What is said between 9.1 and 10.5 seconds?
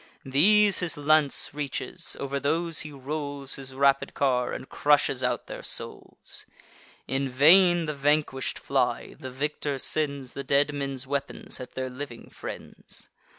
the victor sends The